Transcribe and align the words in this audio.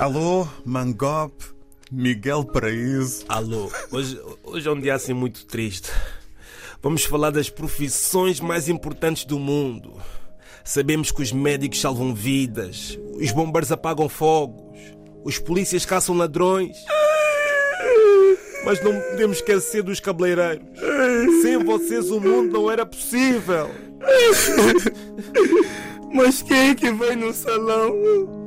Alô, 0.00 0.48
Mangop, 0.64 1.30
Miguel 1.92 2.42
Paraíso. 2.42 3.22
Alô, 3.28 3.70
hoje, 3.92 4.18
hoje 4.42 4.66
é 4.66 4.72
um 4.72 4.80
dia 4.80 4.94
assim 4.94 5.12
muito 5.12 5.44
triste. 5.44 5.90
Vamos 6.82 7.04
falar 7.04 7.28
das 7.28 7.50
profissões 7.50 8.40
mais 8.40 8.66
importantes 8.70 9.26
do 9.26 9.38
mundo. 9.38 9.92
Sabemos 10.64 11.12
que 11.12 11.20
os 11.20 11.32
médicos 11.32 11.82
salvam 11.82 12.14
vidas, 12.14 12.98
os 13.12 13.30
bombeiros 13.30 13.70
apagam 13.70 14.08
fogos, 14.08 14.80
os 15.22 15.38
polícias 15.38 15.84
caçam 15.84 16.16
ladrões. 16.16 16.78
Mas 18.64 18.82
não 18.82 18.98
podemos 18.98 19.36
esquecer 19.36 19.82
dos 19.82 20.00
cabeleireiros. 20.00 20.64
Sem 21.42 21.62
vocês 21.62 22.10
o 22.10 22.18
mundo 22.18 22.54
não 22.54 22.70
era 22.70 22.86
possível. 22.86 23.68
Mas 26.14 26.40
quem 26.40 26.70
é 26.70 26.74
que 26.74 26.90
vai 26.90 27.14
no 27.14 27.34
salão 27.34 28.39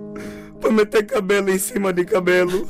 para 0.63 0.72
meter 0.72 1.05
cabelo 1.05 1.49
em 1.49 1.59
cima 1.59 1.91
de 1.91 2.05
cabelo? 2.05 2.66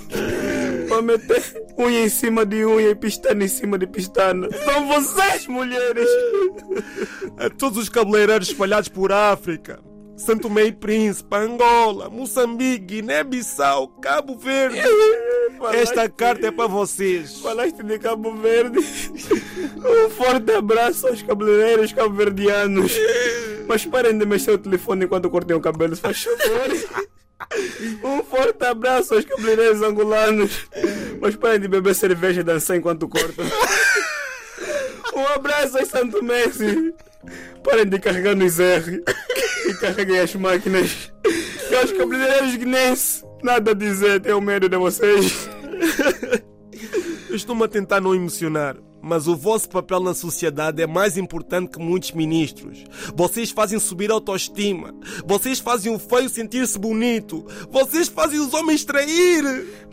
Para 0.89 1.01
meter 1.01 1.43
unha 1.77 2.05
em 2.05 2.09
cima 2.09 2.43
de 2.43 2.65
unha 2.65 2.89
e 2.89 2.95
pistana 2.95 3.43
em 3.43 3.47
cima 3.47 3.77
de 3.77 3.85
pistana? 3.85 4.49
São 4.65 4.87
vocês, 4.87 5.47
mulheres! 5.47 6.09
A 7.37 7.49
todos 7.51 7.77
os 7.77 7.89
cabeleireiros 7.89 8.49
espalhados 8.49 8.89
por 8.89 9.11
África. 9.11 9.79
Santo 10.15 10.47
e 10.59 10.71
Príncipe, 10.71 11.35
Angola, 11.35 12.09
Moçambique, 12.09 13.01
Guiné-Bissau, 13.01 13.87
Cabo 13.99 14.37
Verde. 14.37 14.79
Esta 15.73 16.09
carta 16.09 16.47
é 16.47 16.51
para 16.51 16.67
vocês. 16.67 17.39
Falaste 17.39 17.83
de 17.83 17.99
Cabo 17.99 18.35
Verde. 18.35 18.79
Um 18.79 20.09
forte 20.09 20.51
abraço 20.51 21.07
aos 21.07 21.21
cabeleireiros 21.21 21.93
cabo-verdianos. 21.93 22.95
Mas 23.67 23.85
parem 23.85 24.17
de 24.17 24.25
mexer 24.25 24.51
o 24.51 24.57
telefone 24.57 25.05
enquanto 25.05 25.29
cortem 25.29 25.55
o 25.55 25.61
cabelo, 25.61 25.95
se 25.95 26.01
faz 26.01 26.23
favor. 26.23 27.09
Um 28.03 28.23
forte 28.23 28.63
abraço 28.65 29.13
aos 29.13 29.25
cabeleireiros 29.25 29.81
angolanos. 29.81 30.67
Mas 31.19 31.35
parem 31.35 31.59
de 31.59 31.67
beber 31.67 31.95
cerveja 31.95 32.41
e 32.41 32.43
dançar 32.43 32.77
enquanto 32.77 33.07
cortam. 33.07 33.45
Um 35.15 35.27
abraço 35.27 35.77
aos 35.77 35.89
Santo 35.89 36.23
Messi. 36.23 36.93
Parem 37.63 37.85
de 37.85 37.99
carregar 37.99 38.35
nos 38.35 38.59
R 38.59 39.03
e 39.67 39.73
carreguem 39.75 40.19
as 40.19 40.33
máquinas. 40.35 41.11
E 41.69 41.75
aos 41.75 41.91
cabeleireiros 41.91 42.55
guinenses, 42.55 43.23
nada 43.43 43.71
a 43.71 43.73
dizer, 43.73 44.19
tenho 44.21 44.41
medo 44.41 44.67
de 44.67 44.77
vocês. 44.77 45.47
Eu 47.33 47.37
estou-me 47.37 47.63
a 47.63 47.67
tentar 47.67 47.99
não 47.99 48.13
emocionar, 48.13 48.77
mas 49.01 49.27
o 49.27 49.35
vosso 49.35 49.67
papel 49.67 49.99
na 49.99 50.13
sociedade 50.13 50.83
é 50.83 50.85
mais 50.85 51.17
importante 51.17 51.71
que 51.71 51.79
muitos 51.79 52.11
ministros. 52.11 52.83
Vocês 53.15 53.49
fazem 53.49 53.79
subir 53.79 54.11
a 54.11 54.13
autoestima. 54.13 54.93
Vocês 55.25 55.57
fazem 55.57 55.91
o 55.91 55.97
feio 55.97 56.29
sentir-se 56.29 56.77
bonito. 56.77 57.43
Vocês 57.71 58.07
fazem 58.07 58.39
os 58.39 58.53
homens 58.53 58.85
trair. 58.85 59.43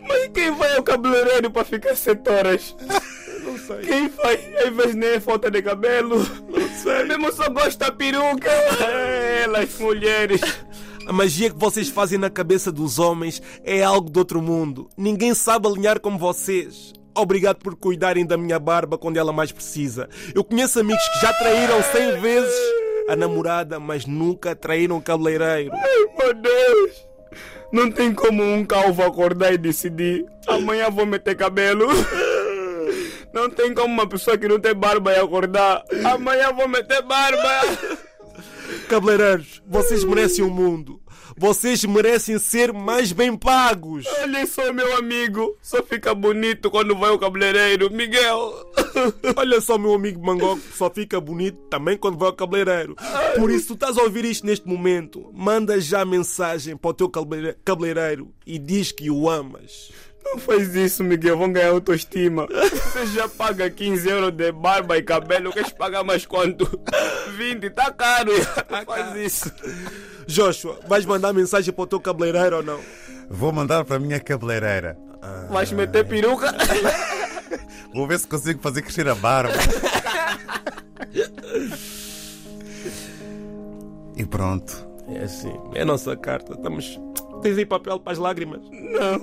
Mas 0.07 0.27
quem 0.31 0.51
vai 0.51 0.77
ao 0.77 0.83
cabeleireiro 0.83 1.49
para 1.49 1.65
ficar 1.65 1.95
sete 1.95 2.29
horas? 2.29 2.75
Não 3.43 3.57
sei. 3.57 3.87
Quem 3.87 4.07
faz? 4.09 4.39
Às 4.63 4.75
vezes 4.75 4.93
nem 4.95 5.09
é 5.09 5.19
falta 5.19 5.49
de 5.49 5.63
cabelo. 5.63 6.17
Não 6.47 6.69
sei. 6.77 7.05
Mesmo 7.05 7.33
só 7.33 7.49
gosta 7.49 7.85
da 7.85 7.91
peruca. 7.91 8.51
Elas, 8.51 9.79
mulheres. 9.79 10.41
A 11.07 11.11
magia 11.11 11.49
que 11.49 11.57
vocês 11.57 11.89
fazem 11.89 12.19
na 12.19 12.29
cabeça 12.29 12.71
dos 12.71 12.99
homens 12.99 13.41
é 13.63 13.81
algo 13.81 14.11
de 14.11 14.19
outro 14.19 14.43
mundo. 14.43 14.87
Ninguém 14.95 15.33
sabe 15.33 15.67
alinhar 15.67 15.99
como 15.99 16.19
vocês. 16.19 17.00
Obrigado 17.15 17.57
por 17.57 17.75
cuidarem 17.75 18.25
da 18.25 18.37
minha 18.37 18.59
barba 18.59 18.97
quando 18.97 19.17
ela 19.17 19.33
mais 19.33 19.51
precisa. 19.51 20.07
Eu 20.33 20.43
conheço 20.43 20.79
amigos 20.79 21.03
que 21.09 21.21
já 21.21 21.33
traíram 21.33 21.81
cem 21.83 22.19
vezes 22.21 22.53
a 23.09 23.15
namorada, 23.15 23.79
mas 23.79 24.05
nunca 24.05 24.55
traíram 24.55 24.97
o 24.97 25.01
cabeleireiro. 25.01 25.71
Ai, 25.73 26.05
meu 26.17 26.33
Deus. 26.33 27.07
Não 27.71 27.91
tem 27.91 28.13
como 28.13 28.43
um 28.43 28.65
calvo 28.65 29.03
acordar 29.03 29.53
e 29.53 29.57
decidir. 29.57 30.25
Amanhã 30.47 30.89
vou 30.89 31.05
meter 31.05 31.35
cabelo. 31.35 31.87
Não 33.33 33.49
tem 33.49 33.73
como 33.73 33.93
uma 33.93 34.07
pessoa 34.07 34.37
que 34.37 34.45
não 34.45 34.59
tem 34.59 34.75
barba 34.75 35.13
e 35.13 35.15
acordar. 35.17 35.85
Amanhã 36.03 36.51
vou 36.51 36.67
meter 36.67 37.01
barba. 37.01 37.61
Cabeleireiros, 38.89 39.63
vocês 39.65 40.03
merecem 40.03 40.43
o 40.43 40.49
mundo. 40.49 41.00
Vocês 41.37 41.83
merecem 41.85 42.37
ser 42.39 42.71
mais 42.73 43.11
bem 43.11 43.35
pagos. 43.35 44.05
Olha 44.21 44.45
só, 44.45 44.71
meu 44.73 44.97
amigo. 44.97 45.57
Só 45.61 45.81
fica 45.83 46.13
bonito 46.13 46.69
quando 46.69 46.95
vai 46.97 47.09
ao 47.09 47.19
cabeleireiro. 47.19 47.91
Miguel. 47.91 48.53
Olha 49.35 49.61
só, 49.61 49.77
meu 49.77 49.93
amigo 49.93 50.23
Mangoco, 50.25 50.61
só 50.75 50.89
fica 50.89 51.19
bonito 51.19 51.57
também 51.69 51.97
quando 51.97 52.17
vai 52.17 52.27
ao 52.29 52.35
cabeleireiro. 52.35 52.95
Por 53.37 53.49
isso, 53.51 53.67
tu 53.67 53.73
estás 53.75 53.97
a 53.97 54.03
ouvir 54.03 54.25
isto 54.25 54.45
neste 54.45 54.67
momento, 54.67 55.29
manda 55.33 55.79
já 55.79 56.03
mensagem 56.05 56.75
para 56.75 56.91
o 56.91 56.93
teu 56.93 57.09
cabeleireiro- 57.09 57.57
cabeleireiro 57.63 58.31
e 58.45 58.59
diz 58.59 58.91
que 58.91 59.09
o 59.09 59.29
amas. 59.29 59.91
Não 60.25 60.37
faz 60.37 60.75
isso, 60.75 61.03
Miguel. 61.03 61.37
Vão 61.37 61.51
ganhar 61.51 61.69
autoestima. 61.69 62.47
Você 62.47 63.05
já 63.07 63.27
paga 63.27 63.69
15 63.69 64.07
euros 64.09 64.31
de 64.31 64.51
barba 64.51 64.97
e 64.97 65.03
cabelo. 65.03 65.51
Queres 65.51 65.71
pagar 65.73 66.03
mais 66.03 66.25
quanto? 66.25 66.65
20. 67.37 67.69
Tá 67.71 67.91
caro. 67.91 68.31
Não 68.69 68.85
faz 68.85 69.15
isso. 69.15 69.51
Joshua, 70.27 70.79
vais 70.87 71.05
mandar 71.05 71.33
mensagem 71.33 71.73
para 71.73 71.83
o 71.83 71.87
teu 71.87 71.99
cabeleireiro 71.99 72.57
ou 72.57 72.63
não? 72.63 72.79
Vou 73.29 73.51
mandar 73.51 73.83
para 73.83 73.97
a 73.97 73.99
minha 73.99 74.19
cabeleireira. 74.19 74.97
Vais 75.49 75.71
meter 75.71 76.07
peruca? 76.07 76.53
Vou 77.93 78.07
ver 78.07 78.19
se 78.19 78.27
consigo 78.27 78.61
fazer 78.61 78.81
crescer 78.81 79.07
a 79.07 79.15
barba. 79.15 79.53
E 84.15 84.25
pronto. 84.25 84.89
É 85.09 85.23
assim, 85.23 85.53
é 85.73 85.81
a 85.81 85.85
nossa 85.85 86.15
carta. 86.15 86.53
Estamos. 86.53 86.99
Tens 87.41 87.57
aí 87.57 87.65
papel 87.65 87.99
para 87.99 88.13
as 88.13 88.19
lágrimas? 88.19 88.61
Não. 88.69 89.15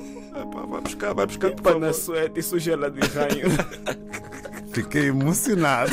Epá, 0.43 0.67
vai 0.67 0.81
buscar, 0.81 1.15
vai 1.15 1.27
buscar, 1.27 1.51
por 1.53 1.63
Para 1.63 1.79
na 1.79 1.93
suéte 1.93 2.41
e 2.41 2.43
suja 2.43 2.73
ela 2.73 2.91
de 2.91 3.01
ranho. 3.01 3.49
Fiquei 4.73 5.09
emocionado. 5.09 5.91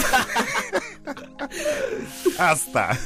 ah, 2.38 2.54
está. 2.54 2.98